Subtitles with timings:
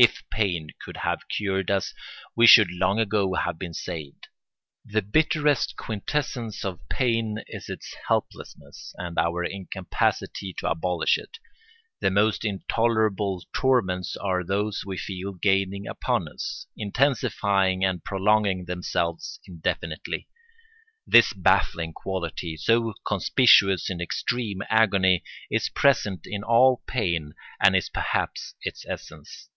[0.00, 1.92] If pain could have cured us
[2.36, 4.28] we should long ago have been saved.
[4.84, 11.38] The bitterest quintessence of pain is its helplessness, and our incapacity to abolish it.
[11.98, 19.40] The most intolerable torments are those we feel gaining upon us, intensifying and prolonging themselves
[19.48, 20.28] indefinitely.
[21.08, 27.88] This baffling quality, so conspicuous in extreme agony, is present in all pain and is
[27.88, 29.48] perhaps its essence.